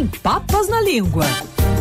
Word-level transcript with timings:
sem 0.00 0.06
papas 0.06 0.68
na 0.68 0.80
língua. 0.80 1.26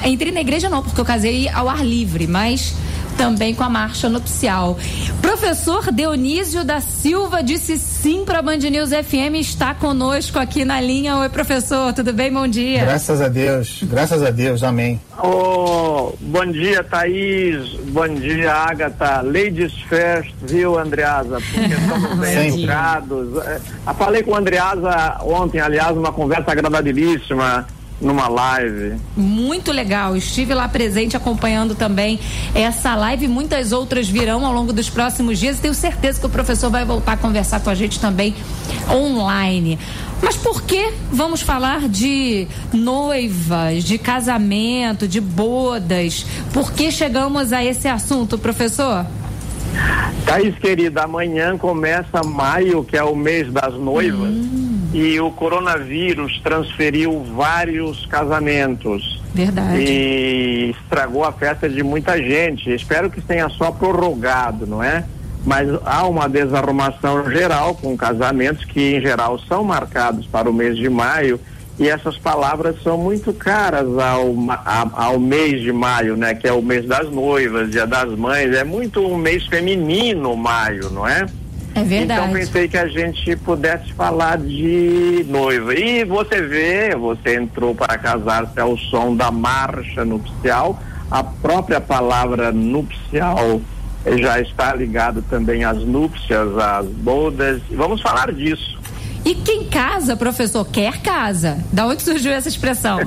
Entrei 0.06 0.32
na 0.32 0.40
igreja 0.40 0.70
não, 0.70 0.82
porque 0.82 1.02
eu 1.02 1.04
casei 1.04 1.50
ao 1.50 1.68
ar 1.68 1.86
livre, 1.86 2.26
mas 2.26 2.74
também 3.20 3.54
com 3.54 3.66
a 3.66 3.70
marcha 3.70 4.08
nupcial. 4.08 4.80
Professor 5.22 5.92
Dionísio 5.92 6.64
da 6.64 6.80
Silva 6.80 7.44
disse 7.44 7.78
sim 7.78 8.24
para 8.24 8.40
a 8.40 8.42
Band 8.42 8.60
News 8.60 8.92
FM, 8.92 9.36
está 9.42 9.74
conosco 9.76 10.40
aqui 10.40 10.64
na 10.64 10.80
linha. 10.80 11.18
Oi, 11.18 11.28
professor, 11.28 11.92
tudo 11.92 12.14
bem? 12.14 12.32
Bom 12.32 12.48
dia. 12.48 12.80
Graças 12.86 13.20
a 13.20 13.28
Deus, 13.28 13.82
graças 13.84 14.24
a 14.24 14.30
Deus, 14.30 14.64
amém. 14.64 15.02
Oh, 15.22 16.14
bom 16.22 16.46
dia, 16.46 16.82
Thaís. 16.82 17.74
Bom 17.90 18.08
dia, 18.08 18.54
Agatha. 18.54 19.20
Ladies 19.22 19.74
first, 19.90 20.34
viu, 20.44 20.80
Andreasa? 20.80 21.42
Porque 21.42 21.60
estamos 21.76 22.20
bem 22.20 22.48
educados. 22.48 23.36
Eu 23.36 23.42
é, 23.42 23.60
falei 23.98 24.24
com 24.24 24.34
a 24.34 24.40
Andreasa 24.40 25.18
ontem, 25.24 25.60
aliás, 25.60 25.98
uma 25.98 26.14
conversa 26.14 26.54
agradabilíssima 26.54 27.68
numa 28.02 28.28
live. 28.28 28.96
Muito 29.16 29.72
legal. 29.72 30.16
Estive 30.16 30.54
lá 30.54 30.68
presente 30.68 31.18
acompanhando 31.18 31.76
também 31.76 32.20
essa 32.56 32.96
live. 32.96 33.28
Muitas 33.28 33.72
outras 33.72 34.08
virão 34.08 34.46
ao 34.46 34.54
longo 34.54 34.72
dos 34.72 34.90
próximos 34.90 35.40
dias. 35.40 35.60
Tenho 35.60 35.74
certeza 35.74 36.20
que 36.20 36.26
o 36.26 36.30
professor 36.30 36.70
vai 36.70 36.86
voltar 36.86 37.14
a 37.14 37.18
conversar 37.18 37.60
com 37.60 37.70
a 37.70 37.76
gente 37.76 38.00
também 38.00 38.34
online. 38.90 39.78
Mas 40.22 40.36
por 40.36 40.64
que 40.64 40.92
vamos 41.12 41.42
falar 41.42 41.88
de 41.88 42.48
noivas, 42.74 43.84
de 43.84 43.98
casamento, 43.98 45.08
de 45.08 45.22
bodas? 45.22 46.26
Por 46.54 46.72
que 46.74 46.92
chegamos 46.92 47.54
a 47.54 47.64
esse 47.64 47.88
assunto, 47.88 48.38
professor? 48.38 49.06
Thaís, 50.26 50.58
querida, 50.58 51.04
amanhã 51.04 51.58
começa 51.58 52.22
maio, 52.24 52.84
que 52.84 52.98
é 52.98 53.04
o 53.04 53.16
mês 53.16 53.52
das 53.52 53.74
noivas. 53.76 54.30
Hum 54.30 54.69
e 54.94 55.20
o 55.20 55.32
coronavírus 55.32 56.40
transferiu 56.44 57.24
vários 57.36 58.06
casamentos. 58.08 59.22
Verdade. 59.34 59.82
E 59.82 60.76
estragou 60.82 61.24
a 61.24 61.32
festa 61.32 61.70
de 61.70 61.84
muita 61.84 62.18
gente. 62.18 62.74
Espero 62.74 63.10
que 63.10 63.22
tenha 63.22 63.48
só 63.50 63.72
prorrogado, 63.72 64.66
não 64.66 64.84
é? 64.84 65.06
Mas 65.46 65.70
há 65.86 66.06
uma 66.08 66.28
desarrumação 66.28 67.30
geral 67.32 67.76
com 67.76 67.96
casamentos 67.96 68.66
que, 68.66 68.96
em 68.96 69.02
geral, 69.02 69.40
são 69.40 69.64
marcados 69.64 70.26
para 70.26 70.50
o 70.50 70.54
mês 70.54 70.76
de 70.78 70.90
maio. 70.90 71.40
E 71.78 71.88
essas 71.88 72.18
palavras 72.18 72.82
são 72.84 72.98
muito 72.98 73.32
caras 73.32 73.88
ao, 73.98 74.36
ao 74.94 75.18
mês 75.18 75.62
de 75.62 75.72
maio, 75.72 76.18
né? 76.18 76.36
Que 76.36 76.46
é 76.46 76.52
o 76.52 76.62
mês 76.62 76.86
das 76.86 77.10
noivas, 77.10 77.72
dia 77.72 77.88
das 77.88 78.10
mães. 78.18 78.54
É 78.54 78.66
muito 78.66 79.00
um 79.00 79.16
mês 79.16 79.46
feminino, 79.46 80.36
maio, 80.36 80.90
não 80.90 81.08
é? 81.08 81.26
É 81.76 81.84
verdade. 81.84 82.22
Então 82.22 82.34
pensei 82.34 82.68
que 82.68 82.78
a 82.78 82.88
gente 82.88 83.36
pudesse 83.38 83.94
falar 83.94 84.38
de 84.38 85.26
noiva. 85.28 85.74
E 85.74 86.04
você 86.04 86.42
vê, 86.42 86.96
você 86.96 87.36
entrou 87.36 87.76
para 87.76 87.98
casar-se 87.98 88.60
ao 88.60 88.78
som 88.78 89.16
da 89.16 89.32
marcha 89.32 90.04
nupcial. 90.04 90.82
A 91.10 91.24
própria 91.24 91.82
palavra 91.82 92.52
nupcial 92.52 93.62
já 94.18 94.40
está 94.40 94.74
ligado 94.74 95.22
também 95.24 95.64
às 95.64 95.80
núpcias, 95.80 96.58
às 96.58 96.86
bodas. 96.88 97.62
Vamos 97.72 98.02
falar 98.02 98.32
disso. 98.32 98.80
E 99.26 99.36
quem 99.36 99.66
casa, 99.66 100.16
professor, 100.16 100.66
quer 100.66 101.02
casa. 101.02 101.58
Da 101.74 101.86
onde 101.86 102.02
surgiu 102.02 102.32
essa 102.32 102.48
expressão? 102.48 103.00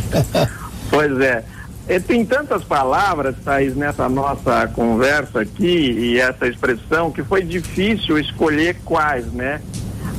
pois 0.90 1.20
é. 1.20 1.44
E 1.88 1.98
tem 1.98 2.24
tantas 2.24 2.62
palavras, 2.62 3.34
Thaís, 3.44 3.74
nessa 3.74 4.08
nossa 4.08 4.68
conversa 4.68 5.40
aqui 5.40 5.90
e 5.90 6.20
essa 6.20 6.46
expressão 6.46 7.10
que 7.10 7.22
foi 7.22 7.42
difícil 7.42 8.18
escolher 8.18 8.76
quais, 8.84 9.26
né? 9.32 9.60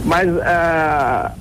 Mas 0.04 0.28
uh, 0.30 1.32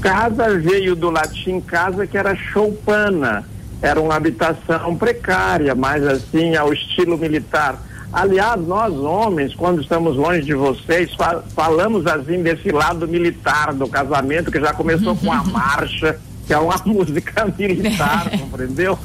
casa 0.00 0.58
veio 0.58 0.96
do 0.96 1.10
latim 1.10 1.60
casa, 1.60 2.06
que 2.06 2.18
era 2.18 2.34
choupana, 2.34 3.44
era 3.80 4.00
uma 4.00 4.16
habitação 4.16 4.96
precária, 4.96 5.74
mais 5.74 6.04
assim, 6.04 6.56
ao 6.56 6.72
estilo 6.72 7.16
militar. 7.16 7.80
Aliás, 8.12 8.60
nós 8.66 8.92
homens, 8.94 9.54
quando 9.54 9.80
estamos 9.80 10.16
longe 10.16 10.42
de 10.42 10.54
vocês, 10.54 11.14
fal 11.14 11.44
falamos 11.54 12.06
assim 12.08 12.42
desse 12.42 12.72
lado 12.72 13.06
militar 13.06 13.72
do 13.72 13.86
casamento, 13.86 14.50
que 14.50 14.60
já 14.60 14.72
começou 14.72 15.14
com 15.14 15.30
a 15.30 15.44
marcha 15.46 16.18
que 16.50 16.54
é 16.54 16.58
uma 16.58 16.74
música 16.84 17.46
militar, 17.56 18.28
compreendeu? 18.36 18.98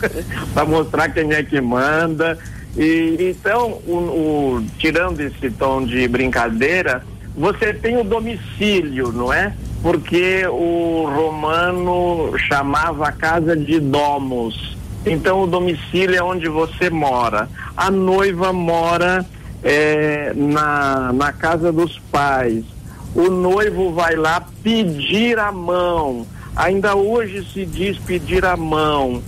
Para 0.51 0.65
mostrar 0.65 1.09
quem 1.09 1.31
é 1.31 1.43
que 1.43 1.61
manda. 1.61 2.39
E 2.75 3.17
então, 3.19 3.79
o, 3.85 3.93
o, 3.93 4.65
tirando 4.79 5.19
esse 5.19 5.51
tom 5.51 5.85
de 5.85 6.07
brincadeira, 6.07 7.03
você 7.37 7.71
tem 7.71 7.97
o 7.97 8.03
domicílio, 8.03 9.11
não 9.11 9.31
é? 9.31 9.53
Porque 9.83 10.47
o 10.47 11.07
romano 11.15 12.33
chamava 12.47 13.09
a 13.09 13.11
casa 13.11 13.55
de 13.55 13.79
domus. 13.79 14.75
Então, 15.05 15.43
o 15.43 15.47
domicílio 15.47 16.15
é 16.15 16.23
onde 16.23 16.49
você 16.49 16.89
mora. 16.89 17.47
A 17.77 17.91
noiva 17.91 18.51
mora 18.51 19.23
é, 19.63 20.33
na, 20.35 21.13
na 21.13 21.31
casa 21.31 21.71
dos 21.71 21.99
pais. 22.11 22.65
O 23.13 23.29
noivo 23.29 23.93
vai 23.93 24.15
lá 24.15 24.43
pedir 24.63 25.37
a 25.37 25.51
mão 25.51 26.25
ainda 26.55 26.95
hoje 26.95 27.45
se 27.51 27.65
diz 27.65 27.97
pedir 27.99 28.45
a 28.45 28.55
mão 28.55 29.21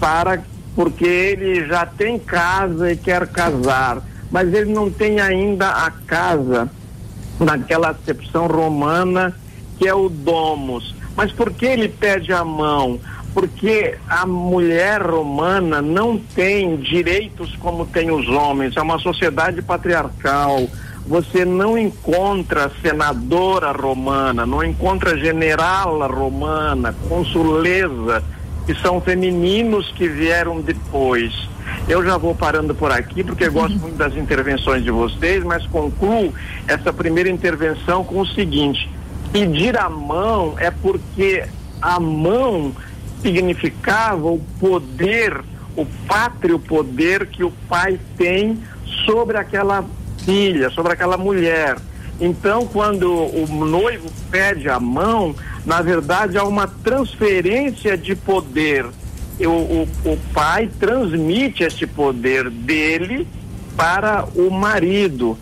para 0.00 0.42
porque 0.74 1.04
ele 1.04 1.66
já 1.66 1.84
tem 1.84 2.18
casa 2.18 2.92
e 2.92 2.96
quer 2.96 3.26
casar, 3.26 4.00
mas 4.30 4.52
ele 4.54 4.72
não 4.72 4.88
tem 4.88 5.20
ainda 5.20 5.68
a 5.68 5.90
casa 5.90 6.70
naquela 7.40 7.90
acepção 7.90 8.46
romana 8.46 9.34
que 9.76 9.88
é 9.88 9.94
o 9.94 10.08
domus. 10.08 10.94
Mas 11.16 11.32
por 11.32 11.52
que 11.52 11.66
ele 11.66 11.88
pede 11.88 12.32
a 12.32 12.44
mão? 12.44 13.00
Porque 13.34 13.96
a 14.08 14.24
mulher 14.24 15.02
romana 15.02 15.82
não 15.82 16.16
tem 16.16 16.76
direitos 16.76 17.54
como 17.56 17.86
tem 17.86 18.10
os 18.10 18.28
homens, 18.28 18.76
é 18.76 18.82
uma 18.82 18.98
sociedade 18.98 19.60
patriarcal 19.62 20.68
você 21.08 21.42
não 21.42 21.78
encontra 21.78 22.70
senadora 22.82 23.72
romana, 23.72 24.44
não 24.44 24.62
encontra 24.62 25.16
generala 25.16 26.06
romana, 26.06 26.94
consuleza, 27.08 28.22
que 28.66 28.74
são 28.74 29.00
femininos 29.00 29.90
que 29.92 30.06
vieram 30.06 30.60
depois. 30.60 31.32
Eu 31.88 32.04
já 32.04 32.18
vou 32.18 32.34
parando 32.34 32.74
por 32.74 32.92
aqui, 32.92 33.24
porque 33.24 33.48
gosto 33.48 33.76
muito 33.80 33.96
das 33.96 34.14
intervenções 34.16 34.84
de 34.84 34.90
vocês, 34.90 35.42
mas 35.42 35.66
concluo 35.66 36.34
essa 36.66 36.92
primeira 36.92 37.30
intervenção 37.30 38.04
com 38.04 38.20
o 38.20 38.26
seguinte: 38.26 38.90
pedir 39.32 39.78
a 39.78 39.88
mão 39.88 40.56
é 40.58 40.70
porque 40.70 41.42
a 41.80 41.98
mão 41.98 42.72
significava 43.22 44.28
o 44.28 44.40
poder, 44.60 45.40
o 45.74 45.86
pátrio 46.06 46.58
poder 46.58 47.26
que 47.28 47.42
o 47.42 47.50
pai 47.66 47.98
tem 48.18 48.58
sobre 49.06 49.38
aquela 49.38 49.82
filha, 50.24 50.70
sobre 50.70 50.92
aquela 50.92 51.16
mulher. 51.16 51.76
Então, 52.20 52.66
quando 52.66 53.10
o 53.12 53.46
noivo 53.46 54.10
pede 54.30 54.68
a 54.68 54.80
mão, 54.80 55.34
na 55.64 55.80
verdade 55.80 56.36
há 56.36 56.44
uma 56.44 56.66
transferência 56.66 57.96
de 57.96 58.16
poder. 58.16 58.86
O, 59.40 59.46
o, 59.46 59.88
o 60.04 60.18
pai 60.34 60.68
transmite 60.80 61.62
este 61.62 61.86
poder 61.86 62.50
dele 62.50 63.26
para 63.76 64.24
o 64.34 64.50
marido, 64.50 65.38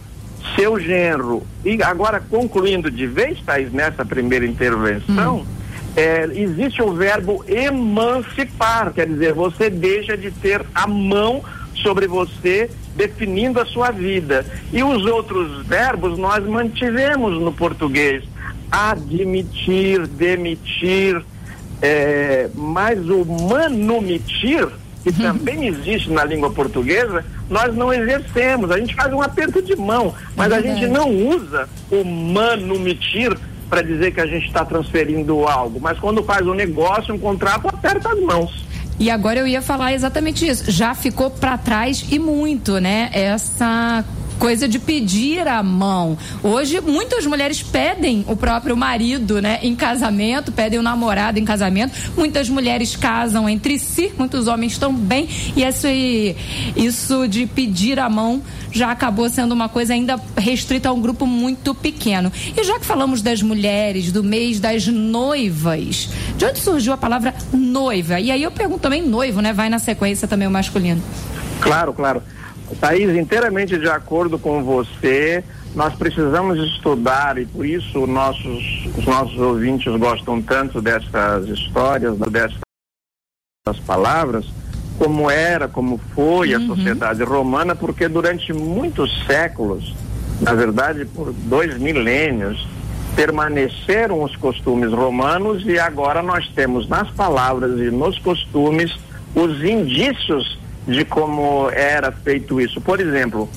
seu 0.54 0.78
genro. 0.78 1.42
E 1.64 1.82
agora, 1.82 2.20
concluindo 2.20 2.90
de 2.90 3.06
vez, 3.06 3.40
Thais, 3.40 3.72
nessa 3.72 4.04
primeira 4.04 4.44
intervenção, 4.44 5.38
hum. 5.38 5.46
é, 5.96 6.28
existe 6.34 6.82
o 6.82 6.92
verbo 6.92 7.42
emancipar, 7.48 8.92
quer 8.92 9.06
dizer, 9.06 9.32
você 9.32 9.70
deixa 9.70 10.14
de 10.14 10.30
ter 10.30 10.64
a 10.74 10.86
mão 10.86 11.42
sobre 11.82 12.06
você 12.06 12.70
definindo 12.94 13.60
a 13.60 13.66
sua 13.66 13.90
vida. 13.90 14.44
E 14.72 14.82
os 14.82 15.04
outros 15.04 15.66
verbos 15.66 16.18
nós 16.18 16.44
mantivemos 16.46 17.40
no 17.40 17.52
português: 17.52 18.24
admitir, 18.70 20.06
demitir, 20.06 21.22
é, 21.82 22.48
mas 22.54 22.98
o 23.08 23.24
manumitir 23.24 24.68
que 25.06 25.10
uhum. 25.22 25.38
também 25.38 25.68
existe 25.68 26.10
na 26.10 26.24
língua 26.24 26.50
portuguesa, 26.50 27.24
nós 27.48 27.72
não 27.76 27.92
exercemos. 27.92 28.72
A 28.72 28.78
gente 28.78 28.92
faz 28.92 29.12
um 29.12 29.22
aperto 29.22 29.62
de 29.62 29.76
mão, 29.76 30.12
mas 30.34 30.52
a 30.52 30.60
gente 30.60 30.84
não 30.88 31.08
usa 31.08 31.68
o 31.92 32.02
manumitir 32.02 33.38
para 33.70 33.82
dizer 33.82 34.12
que 34.12 34.20
a 34.20 34.26
gente 34.26 34.46
está 34.48 34.64
transferindo 34.64 35.46
algo. 35.46 35.78
Mas 35.80 35.96
quando 36.00 36.24
faz 36.24 36.44
um 36.44 36.54
negócio, 36.54 37.14
um 37.14 37.18
contrato, 37.18 37.68
aperta 37.68 38.10
as 38.10 38.20
mãos. 38.20 38.65
E 38.98 39.10
agora 39.10 39.40
eu 39.40 39.46
ia 39.46 39.60
falar 39.60 39.92
exatamente 39.92 40.46
isso. 40.46 40.70
Já 40.70 40.94
ficou 40.94 41.30
para 41.30 41.58
trás 41.58 42.04
e 42.10 42.18
muito, 42.18 42.78
né? 42.80 43.10
Essa 43.12 44.04
coisa 44.38 44.68
de 44.68 44.78
pedir 44.78 45.46
a 45.48 45.62
mão. 45.62 46.16
Hoje, 46.42 46.80
muitas 46.80 47.26
mulheres 47.26 47.62
pedem 47.62 48.24
o 48.28 48.36
próprio 48.36 48.76
marido, 48.76 49.40
né, 49.40 49.58
em 49.62 49.74
casamento, 49.74 50.52
pedem 50.52 50.78
o 50.78 50.82
namorado 50.82 51.38
em 51.38 51.44
casamento. 51.44 51.92
Muitas 52.16 52.48
mulheres 52.48 52.96
casam 52.96 53.48
entre 53.48 53.78
si, 53.78 54.12
muitos 54.18 54.46
homens 54.46 54.78
também. 54.78 55.28
E 55.56 55.62
isso, 55.62 55.86
isso 56.76 57.28
de 57.28 57.46
pedir 57.46 57.98
a 57.98 58.08
mão 58.08 58.42
já 58.70 58.90
acabou 58.90 59.28
sendo 59.28 59.52
uma 59.52 59.68
coisa 59.68 59.94
ainda 59.94 60.20
restrita 60.36 60.90
a 60.90 60.92
um 60.92 61.00
grupo 61.00 61.26
muito 61.26 61.74
pequeno. 61.74 62.30
E 62.56 62.62
já 62.62 62.78
que 62.78 62.84
falamos 62.84 63.22
das 63.22 63.40
mulheres, 63.40 64.12
do 64.12 64.22
mês 64.22 64.60
das 64.60 64.86
noivas, 64.86 66.10
de 66.36 66.44
onde 66.44 66.58
surgiu 66.58 66.92
a 66.92 66.96
palavra 66.96 67.34
noiva? 67.52 68.20
E 68.20 68.30
aí 68.30 68.42
eu 68.42 68.50
pergunto 68.50 68.80
também 68.80 69.02
noivo, 69.02 69.40
né? 69.40 69.52
Vai 69.52 69.68
na 69.68 69.78
sequência 69.78 70.28
também 70.28 70.46
o 70.46 70.50
masculino. 70.50 71.02
Claro, 71.60 71.92
claro. 71.92 72.22
Thaís, 72.74 73.14
inteiramente 73.16 73.78
de 73.78 73.88
acordo 73.88 74.38
com 74.38 74.64
você, 74.64 75.44
nós 75.74 75.94
precisamos 75.94 76.58
estudar 76.58 77.38
e 77.38 77.46
por 77.46 77.64
isso 77.64 78.06
nossos, 78.06 78.86
os 78.96 79.04
nossos 79.04 79.38
ouvintes 79.38 79.94
gostam 79.96 80.42
tanto 80.42 80.80
dessas 80.80 81.46
histórias, 81.48 82.16
dessas 82.18 82.58
palavras, 83.86 84.46
como 84.98 85.30
era, 85.30 85.68
como 85.68 85.98
foi 86.14 86.54
a 86.54 86.58
uhum. 86.58 86.68
sociedade 86.68 87.22
romana, 87.22 87.76
porque 87.76 88.08
durante 88.08 88.52
muitos 88.52 89.24
séculos, 89.26 89.94
na 90.40 90.54
verdade 90.54 91.04
por 91.04 91.32
dois 91.32 91.78
milênios, 91.78 92.66
permaneceram 93.14 94.22
os 94.22 94.34
costumes 94.36 94.92
romanos 94.92 95.64
e 95.64 95.78
agora 95.78 96.22
nós 96.22 96.48
temos 96.54 96.88
nas 96.88 97.10
palavras 97.10 97.78
e 97.80 97.90
nos 97.90 98.18
costumes 98.18 98.92
os 99.34 99.62
indícios 99.64 100.58
de 100.86 101.04
como 101.04 101.68
era 101.70 102.12
feito 102.12 102.60
isso. 102.60 102.80
Por 102.80 103.00
exemplo, 103.00 103.48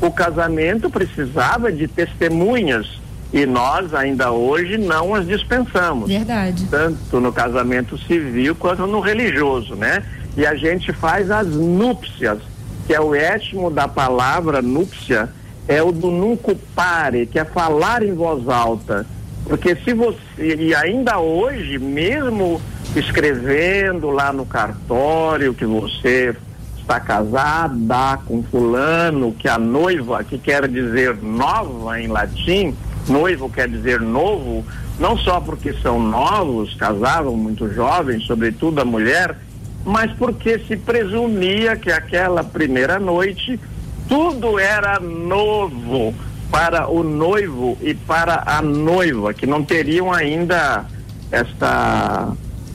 o 0.00 0.10
casamento 0.10 0.88
precisava 0.88 1.70
de 1.70 1.86
testemunhas 1.86 2.98
e 3.32 3.44
nós 3.44 3.92
ainda 3.92 4.32
hoje 4.32 4.78
não 4.78 5.14
as 5.14 5.26
dispensamos. 5.26 6.08
Verdade. 6.08 6.66
Tanto 6.70 7.20
no 7.20 7.32
casamento 7.32 7.98
civil 7.98 8.54
quanto 8.54 8.86
no 8.86 9.00
religioso, 9.00 9.74
né? 9.74 10.02
E 10.36 10.46
a 10.46 10.54
gente 10.54 10.92
faz 10.92 11.30
as 11.30 11.46
núpcias, 11.48 12.38
que 12.86 12.94
é 12.94 13.00
o 13.00 13.14
étimo 13.14 13.70
da 13.70 13.86
palavra 13.86 14.62
núpcia, 14.62 15.28
é 15.66 15.82
o 15.82 15.92
do 15.92 16.10
nuncupare, 16.10 17.26
que 17.26 17.38
é 17.38 17.44
falar 17.44 18.02
em 18.02 18.14
voz 18.14 18.48
alta. 18.48 19.04
Porque 19.44 19.76
se 19.76 19.92
você, 19.92 20.18
e 20.38 20.74
ainda 20.74 21.18
hoje, 21.18 21.78
mesmo 21.78 22.60
escrevendo 22.96 24.10
lá 24.10 24.32
no 24.32 24.46
cartório 24.46 25.52
que 25.52 25.66
você 25.66 26.34
está 26.88 26.98
casada 26.98 28.18
com 28.24 28.42
fulano, 28.42 29.32
que 29.32 29.46
a 29.46 29.58
noiva, 29.58 30.24
que 30.24 30.38
quer 30.38 30.66
dizer 30.66 31.22
nova 31.22 32.00
em 32.00 32.08
latim, 32.08 32.74
noivo 33.06 33.50
quer 33.50 33.68
dizer 33.68 34.00
novo, 34.00 34.64
não 34.98 35.14
só 35.18 35.38
porque 35.38 35.74
são 35.74 36.00
novos, 36.00 36.74
casavam 36.76 37.36
muito 37.36 37.70
jovens, 37.74 38.24
sobretudo 38.24 38.80
a 38.80 38.86
mulher, 38.86 39.36
mas 39.84 40.10
porque 40.12 40.58
se 40.60 40.78
presumia 40.78 41.76
que 41.76 41.92
aquela 41.92 42.42
primeira 42.42 42.98
noite 42.98 43.60
tudo 44.08 44.58
era 44.58 44.98
novo 44.98 46.14
para 46.50 46.88
o 46.88 47.02
noivo 47.02 47.76
e 47.82 47.92
para 47.92 48.44
a 48.46 48.62
noiva, 48.62 49.34
que 49.34 49.46
não 49.46 49.62
teriam 49.62 50.10
ainda 50.10 50.86
esta 51.30 52.32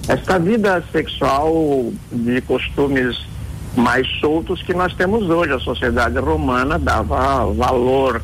esta 0.07 0.37
vida 0.37 0.83
sexual 0.91 1.93
de 2.11 2.41
costumes 2.41 3.32
mais 3.75 4.07
soltos 4.19 4.61
que 4.61 4.73
nós 4.73 4.93
temos 4.93 5.29
hoje. 5.29 5.53
A 5.53 5.59
sociedade 5.59 6.17
romana 6.19 6.77
dava 6.77 7.45
valor 7.53 8.21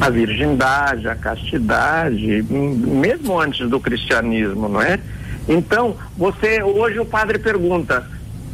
à 0.00 0.08
virgindade, 0.08 1.08
à 1.08 1.14
castidade, 1.14 2.42
mesmo 2.48 3.40
antes 3.40 3.68
do 3.68 3.80
cristianismo, 3.80 4.68
não 4.68 4.80
é? 4.80 4.98
Então, 5.48 5.96
você, 6.16 6.62
hoje 6.62 6.98
o 7.00 7.04
padre 7.04 7.38
pergunta, 7.38 8.06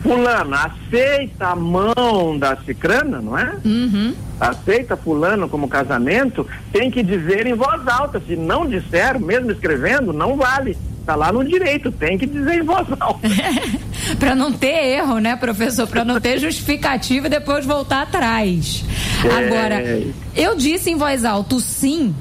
fulano, 0.03 0.55
aceita 0.55 1.49
a 1.49 1.56
mão 1.56 2.38
da 2.38 2.56
cicrana, 2.58 3.20
não 3.20 3.37
é? 3.37 3.55
Uhum. 3.64 4.14
Aceita 4.41 4.97
fulano 4.97 5.49
como 5.49 5.69
casamento, 5.69 6.47
tem 6.73 6.91
que 6.91 7.03
dizer 7.03 7.47
em 7.47 7.55
voz 7.55 7.87
alta, 7.87 8.20
se 8.26 8.37
não 8.37 8.67
disser, 8.67 9.20
mesmo 9.20 9.50
escrevendo, 9.50 10.12
não 10.12 10.37
vale. 10.37 10.76
Está 11.00 11.14
lá 11.14 11.31
no 11.32 11.44
direito, 11.44 11.93
tem 11.93 12.19
que 12.19 12.26
dizer 12.26 12.55
em 12.55 12.62
voz 12.62 12.87
alta. 12.99 13.29
para 14.19 14.35
não 14.35 14.53
ter 14.53 14.97
erro, 14.97 15.19
né, 15.19 15.37
professor? 15.37 15.87
Para 15.87 16.05
não 16.05 16.20
ter 16.20 16.38
justificativa 16.41 17.26
e 17.26 17.31
depois 17.31 17.64
voltar 17.64 18.03
atrás. 18.03 18.85
É... 19.25 19.47
Agora, 19.47 20.03
eu 20.35 20.56
disse 20.56 20.91
em 20.91 20.97
voz 20.97 21.25
alta 21.25 21.58
sim. 21.61 22.14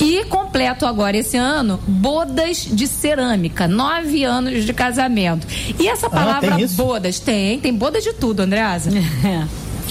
E 0.00 0.24
completo 0.24 0.84
agora 0.84 1.16
esse 1.16 1.36
ano 1.36 1.78
bodas 1.86 2.66
de 2.68 2.88
cerâmica, 2.88 3.68
nove 3.68 4.24
anos 4.24 4.64
de 4.64 4.72
casamento. 4.72 5.46
E 5.78 5.86
essa 5.86 6.08
ah, 6.08 6.10
palavra 6.10 6.54
ah, 6.54 6.56
tem 6.56 6.66
bodas 6.66 7.20
tem, 7.20 7.60
tem 7.60 7.72
bodas 7.72 8.02
de 8.02 8.12
tudo, 8.12 8.40
Andreasa. 8.40 8.90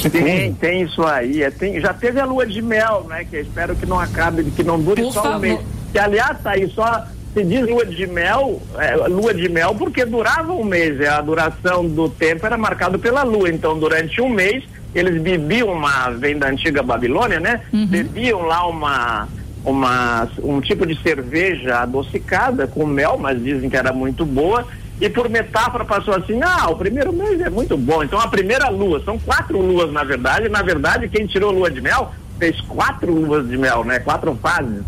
Tem, 0.10 0.54
tem 0.54 0.82
isso 0.84 1.04
aí. 1.04 1.44
É, 1.44 1.52
tem, 1.52 1.80
já 1.80 1.94
teve 1.94 2.20
a 2.20 2.26
lua 2.26 2.46
de 2.46 2.62
mel, 2.62 3.06
né? 3.08 3.26
Que 3.30 3.38
espero 3.38 3.76
que 3.76 3.86
não 3.86 4.00
acabe, 4.00 4.44
que 4.46 4.64
não 4.64 4.82
dure 4.82 5.04
Por 5.04 5.14
só 5.14 5.22
favor. 5.22 5.38
um 5.38 5.40
mês. 5.40 5.60
Que 5.92 6.00
aliás, 6.00 6.42
tá 6.42 6.52
aí 6.52 6.68
só 6.72 7.06
se 7.34 7.44
diz 7.44 7.68
lua 7.68 7.86
de 7.86 8.06
mel, 8.08 8.62
é, 8.78 8.96
lua 9.08 9.34
de 9.34 9.48
mel 9.48 9.74
porque 9.76 10.06
durava 10.06 10.52
um 10.52 10.64
mês, 10.64 11.00
é, 11.00 11.08
a 11.08 11.22
duração 11.22 11.88
do 11.88 12.10
tempo 12.10 12.46
era 12.46 12.58
marcado 12.58 13.00
pela 13.00 13.24
lua, 13.24 13.50
então 13.50 13.80
durante 13.80 14.22
um 14.22 14.30
mês 14.30 14.64
eles 14.94 15.22
bebiam 15.22 15.70
uma, 15.70 16.10
vem 16.10 16.38
da 16.38 16.50
antiga 16.50 16.84
Babilônia, 16.84 17.40
né? 17.40 17.62
Uhum. 17.72 17.88
Bebiam 17.88 18.42
lá 18.42 18.68
uma, 18.68 19.30
uma, 19.64 20.28
um 20.44 20.60
tipo 20.60 20.86
de 20.86 21.02
cerveja 21.02 21.80
adocicada 21.80 22.68
com 22.68 22.86
mel, 22.86 23.18
mas 23.18 23.42
dizem 23.42 23.70
que 23.70 23.78
era 23.78 23.94
muito 23.94 24.26
boa, 24.26 24.68
e 25.00 25.10
por 25.10 25.30
metáfora 25.30 25.86
passou 25.86 26.14
assim, 26.14 26.42
ah, 26.44 26.70
o 26.70 26.76
primeiro 26.76 27.14
mês 27.14 27.40
é 27.40 27.50
muito 27.50 27.78
bom, 27.78 28.04
então 28.04 28.20
a 28.20 28.28
primeira 28.28 28.68
lua, 28.68 29.02
são 29.06 29.18
quatro 29.18 29.60
luas 29.60 29.92
na 29.94 30.04
verdade, 30.04 30.50
na 30.50 30.62
verdade 30.62 31.08
quem 31.08 31.26
tirou 31.26 31.52
lua 31.52 31.72
de 31.72 31.80
mel 31.80 32.12
fez 32.38 32.60
quatro 32.62 33.14
luas 33.14 33.48
de 33.48 33.56
mel, 33.56 33.84
né? 33.84 34.00
Quatro 34.00 34.36
fases. 34.42 34.82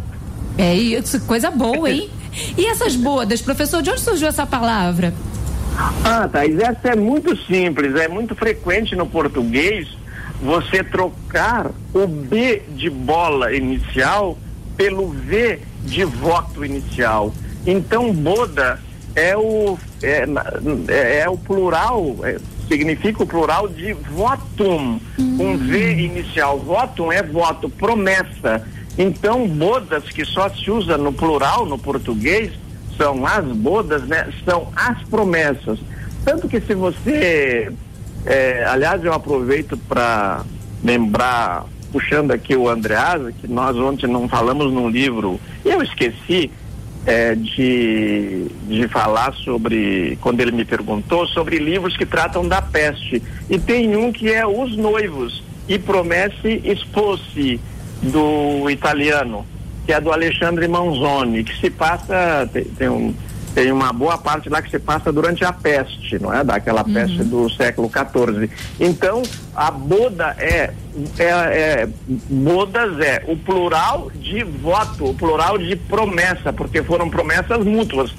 É 0.57 0.73
isso, 0.75 1.21
coisa 1.25 1.51
boa, 1.51 1.87
hein? 1.89 2.09
E 2.57 2.65
essas 2.65 2.95
bodas, 2.95 3.41
professor, 3.41 3.81
de 3.81 3.89
onde 3.89 4.01
surgiu 4.01 4.27
essa 4.27 4.45
palavra? 4.45 5.13
Ah, 6.03 6.27
Thaís, 6.31 6.59
essa 6.59 6.89
é 6.89 6.95
muito 6.95 7.35
simples, 7.45 7.95
é 7.95 8.07
muito 8.07 8.35
frequente 8.35 8.95
no 8.95 9.07
português 9.07 9.87
você 10.41 10.83
trocar 10.83 11.71
o 11.93 12.05
B 12.05 12.61
de 12.75 12.89
bola 12.89 13.55
inicial 13.55 14.37
pelo 14.75 15.09
V 15.09 15.59
de 15.83 16.03
voto 16.03 16.65
inicial. 16.65 17.33
Então, 17.65 18.13
boda 18.13 18.79
é 19.15 19.37
o, 19.37 19.77
é, 20.01 20.25
é, 20.87 21.19
é 21.19 21.29
o 21.29 21.37
plural, 21.37 22.17
é, 22.23 22.37
significa 22.67 23.23
o 23.23 23.27
plural 23.27 23.67
de 23.67 23.93
votum, 23.93 24.99
hum. 25.17 25.37
um 25.39 25.57
V 25.57 25.93
inicial. 25.93 26.59
Votum 26.59 27.11
é 27.11 27.23
voto, 27.23 27.69
promessa. 27.69 28.67
Então, 28.97 29.47
bodas 29.47 30.03
que 30.09 30.23
só 30.23 30.49
se 30.49 30.69
usa 30.69 30.97
no 30.97 31.11
plural, 31.11 31.65
no 31.65 31.77
português, 31.77 32.51
são 32.97 33.25
as 33.25 33.45
bodas, 33.45 34.03
né? 34.03 34.31
São 34.45 34.67
as 34.75 35.01
promessas. 35.09 35.79
Tanto 36.23 36.47
que 36.47 36.61
se 36.61 36.73
você, 36.73 37.71
é, 38.25 38.63
aliás, 38.65 39.03
eu 39.03 39.13
aproveito 39.13 39.77
para 39.89 40.43
lembrar, 40.83 41.65
puxando 41.91 42.31
aqui 42.31 42.55
o 42.55 42.69
Andreasa, 42.69 43.31
que 43.31 43.47
nós 43.47 43.75
ontem 43.77 44.07
não 44.07 44.29
falamos 44.29 44.71
num 44.71 44.89
livro, 44.89 45.39
eu 45.65 45.81
esqueci 45.81 46.51
é, 47.05 47.35
de, 47.35 48.47
de 48.67 48.87
falar 48.87 49.33
sobre, 49.33 50.17
quando 50.21 50.39
ele 50.39 50.51
me 50.51 50.63
perguntou, 50.63 51.27
sobre 51.27 51.57
livros 51.57 51.97
que 51.97 52.05
tratam 52.05 52.47
da 52.47 52.61
peste. 52.61 53.21
E 53.49 53.57
tem 53.57 53.95
um 53.95 54.11
que 54.11 54.31
é 54.31 54.45
Os 54.45 54.77
Noivos, 54.77 55.43
e 55.67 55.79
Promesse 55.79 56.61
Expôs-se 56.63 57.59
do 58.03 58.69
italiano, 58.69 59.45
que 59.85 59.93
é 59.93 59.99
do 59.99 60.11
Alexandre 60.11 60.67
Manzoni, 60.67 61.43
que 61.43 61.59
se 61.59 61.69
passa, 61.69 62.49
tem, 62.51 62.63
tem, 62.65 62.89
um, 62.89 63.13
tem 63.53 63.71
uma 63.71 63.91
boa 63.93 64.17
parte 64.17 64.49
lá 64.49 64.61
que 64.61 64.69
se 64.69 64.79
passa 64.79 65.11
durante 65.11 65.43
a 65.43 65.53
peste, 65.53 66.19
não 66.19 66.33
é? 66.33 66.43
Daquela 66.43 66.83
uhum. 66.85 66.93
peste 66.93 67.23
do 67.23 67.49
século 67.49 67.89
XIV. 67.89 68.49
Então, 68.79 69.23
a 69.55 69.71
boda 69.71 70.35
é, 70.39 70.73
é, 71.17 71.23
é, 71.23 71.89
bodas 72.29 72.99
é 72.99 73.23
o 73.27 73.37
plural 73.37 74.11
de 74.15 74.43
voto, 74.43 75.05
o 75.05 75.13
plural 75.13 75.57
de 75.57 75.75
promessa, 75.75 76.51
porque 76.51 76.81
foram 76.83 77.09
promessas 77.09 77.63
mútuas. 77.65 78.13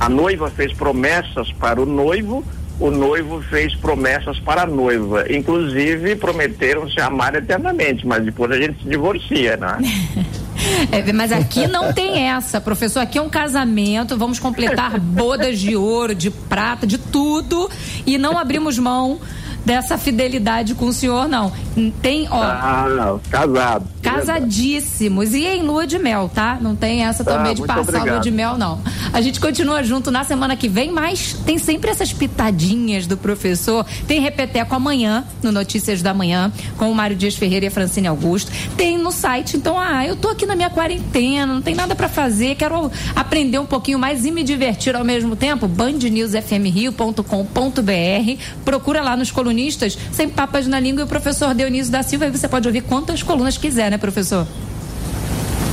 A 0.00 0.08
noiva 0.08 0.48
fez 0.50 0.72
promessas 0.72 1.50
para 1.52 1.80
o 1.82 1.86
noivo, 1.86 2.44
o 2.80 2.90
noivo 2.90 3.42
fez 3.42 3.74
promessas 3.74 4.38
para 4.40 4.62
a 4.62 4.66
noiva. 4.66 5.24
Inclusive, 5.30 6.16
prometeram 6.16 6.88
se 6.88 7.00
amar 7.00 7.34
eternamente, 7.34 8.06
mas 8.06 8.24
depois 8.24 8.50
a 8.50 8.56
gente 8.56 8.82
se 8.82 8.88
divorcia, 8.88 9.56
né? 9.56 9.78
É, 10.90 11.12
mas 11.12 11.30
aqui 11.30 11.66
não 11.68 11.92
tem 11.92 12.28
essa, 12.28 12.60
professor. 12.60 13.00
Aqui 13.00 13.16
é 13.16 13.22
um 13.22 13.28
casamento, 13.28 14.16
vamos 14.16 14.38
completar 14.38 14.98
bodas 15.00 15.58
de 15.58 15.76
ouro, 15.76 16.14
de 16.14 16.30
prata, 16.30 16.86
de 16.86 16.98
tudo 16.98 17.70
e 18.04 18.18
não 18.18 18.36
abrimos 18.36 18.76
mão 18.76 19.20
dessa 19.64 19.98
fidelidade 19.98 20.74
com 20.74 20.86
o 20.86 20.92
senhor, 20.92 21.28
não. 21.28 21.52
Tem, 22.00 22.26
ó. 22.30 22.42
Ah, 22.42 23.18
casado. 23.30 23.86
Casadíssimos. 24.14 25.34
E 25.34 25.46
em 25.46 25.62
lua 25.62 25.86
de 25.86 25.98
mel, 25.98 26.30
tá? 26.32 26.58
Não 26.60 26.74
tem 26.74 27.04
essa 27.04 27.24
também 27.24 27.52
ah, 27.52 27.54
de 27.54 27.62
passar 27.62 27.80
obrigado. 27.80 28.08
lua 28.08 28.20
de 28.20 28.30
mel, 28.30 28.58
não. 28.58 28.80
A 29.12 29.20
gente 29.20 29.40
continua 29.40 29.82
junto 29.82 30.10
na 30.10 30.24
semana 30.24 30.56
que 30.56 30.68
vem, 30.68 30.92
mas 30.92 31.34
tem 31.44 31.58
sempre 31.58 31.90
essas 31.90 32.12
pitadinhas 32.12 33.06
do 33.06 33.16
professor. 33.16 33.84
Tem 34.06 34.20
repeteco 34.20 34.74
amanhã, 34.74 35.24
no 35.42 35.52
Notícias 35.52 36.02
da 36.02 36.14
Manhã, 36.14 36.52
com 36.76 36.90
o 36.90 36.94
Mário 36.94 37.16
Dias 37.16 37.34
Ferreira 37.34 37.66
e 37.66 37.68
a 37.68 37.70
Francine 37.70 38.06
Augusto. 38.06 38.50
Tem 38.76 38.98
no 38.98 39.10
site, 39.10 39.56
então, 39.56 39.78
ah, 39.78 40.06
eu 40.06 40.16
tô 40.16 40.28
aqui 40.28 40.44
na 40.46 40.56
minha 40.56 40.70
quarentena, 40.70 41.52
não 41.52 41.62
tem 41.62 41.74
nada 41.74 41.94
para 41.94 42.08
fazer, 42.08 42.54
quero 42.54 42.90
aprender 43.14 43.58
um 43.58 43.66
pouquinho 43.66 43.98
mais 43.98 44.24
e 44.24 44.30
me 44.30 44.42
divertir 44.42 44.96
ao 44.96 45.04
mesmo 45.04 45.36
tempo. 45.36 45.68
bandnewsfmrio.com.br. 45.68 48.42
Procura 48.64 49.02
lá 49.02 49.14
nos 49.16 49.30
colunistas 49.30 49.98
sem 50.12 50.28
papas 50.28 50.66
na 50.66 50.80
língua, 50.80 51.02
e 51.02 51.04
o 51.04 51.08
professor 51.08 51.54
Dionísio 51.54 51.92
da 51.92 52.02
Silva, 52.02 52.26
e 52.26 52.30
você 52.30 52.48
pode 52.48 52.66
ouvir 52.66 52.82
quantas 52.82 53.22
colunas 53.22 53.58
quiser, 53.58 53.90
né, 53.90 53.97
professor? 53.98 54.46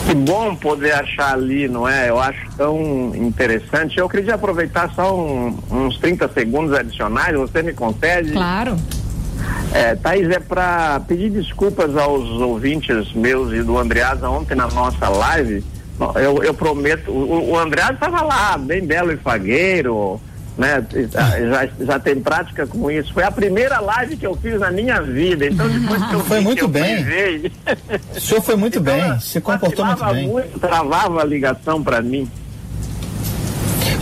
Que 0.06 0.14
bom 0.14 0.56
poder 0.56 0.94
achar 0.94 1.34
ali, 1.34 1.68
não 1.68 1.88
é? 1.88 2.10
Eu 2.10 2.20
acho 2.20 2.40
tão 2.56 3.12
interessante. 3.16 3.98
Eu 3.98 4.08
queria 4.08 4.36
aproveitar 4.36 4.92
só 4.94 5.18
um, 5.18 5.58
uns 5.72 5.98
30 5.98 6.30
segundos 6.30 6.74
adicionais, 6.78 7.36
você 7.36 7.64
me 7.64 7.74
concede? 7.74 8.32
Claro. 8.34 8.78
É, 9.74 9.96
Thaís, 9.96 10.30
é 10.30 10.40
para 10.40 11.00
pedir 11.02 11.32
desculpas 11.32 11.98
aos 11.98 12.30
ouvintes 12.40 13.12
meus 13.14 13.52
e 13.52 13.64
do 13.64 13.78
Andreasa 13.78 14.30
ontem 14.30 14.56
na 14.56 14.68
nossa 14.68 15.10
live. 15.10 15.64
Eu, 16.16 16.44
eu 16.44 16.54
prometo, 16.54 17.10
o, 17.10 17.52
o 17.52 17.60
Andreasa 17.60 17.94
estava 17.94 18.22
lá, 18.22 18.58
bem 18.58 18.86
belo 18.86 19.12
e 19.12 19.18
fagueiro, 19.18 20.20
né? 20.58 20.86
Já, 21.12 21.86
já 21.86 22.00
tem 22.00 22.20
prática 22.20 22.66
com 22.66 22.90
isso. 22.90 23.14
Foi 23.14 23.24
a 23.24 23.32
primeira 23.32 23.80
live 23.80 24.18
que 24.18 24.26
eu 24.26 24.36
fiz 24.36 24.60
na 24.60 24.72
minha 24.72 25.02
vida. 25.02 25.46
Então 25.48 25.68
depois 25.68 26.04
que 26.04 26.14
eu 26.14 26.20
foi 26.22 26.40
vi, 26.40 26.44
muito 26.44 26.64
eu 26.64 26.68
bem. 26.68 26.96
Privei, 26.96 27.52
o 28.16 28.20
senhor 28.20 28.42
foi 28.42 28.56
muito 28.56 28.80
então, 28.80 28.94
bem, 28.94 29.20
se 29.20 29.42
comportou 29.42 29.86
muito 29.86 30.06
bem. 30.06 30.28
Muito, 30.28 30.60
travava 30.60 31.22
a 31.22 31.26
ligação 31.26 31.84
para 31.84 32.02
mim. 32.02 32.30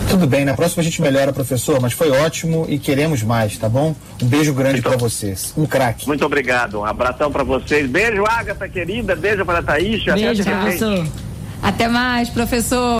Tudo 0.09 0.27
bem, 0.27 0.45
na 0.45 0.53
próxima 0.53 0.81
a 0.81 0.83
gente 0.83 1.01
melhora, 1.01 1.33
professor, 1.33 1.81
mas 1.81 1.93
foi 1.93 2.11
ótimo 2.11 2.67
e 2.69 2.77
queremos 2.77 3.23
mais, 3.23 3.57
tá 3.57 3.67
bom? 3.67 3.95
Um 4.21 4.27
beijo 4.27 4.53
grande 4.53 4.79
para 4.79 4.95
vocês. 4.95 5.51
Um 5.57 5.65
craque. 5.65 6.05
Muito 6.05 6.23
obrigado. 6.23 6.79
Um 6.79 6.85
abração 6.85 7.31
para 7.31 7.43
vocês. 7.43 7.89
Beijo, 7.89 8.23
Agatha 8.23 8.69
querida. 8.69 9.15
Beijo 9.15 9.43
para 9.43 9.59
a 9.59 9.63
Thaís. 9.63 10.03
Beijo, 10.03 10.43
professor. 10.43 11.07
Até 11.63 11.87
mais, 11.87 12.29
professor. 12.29 12.83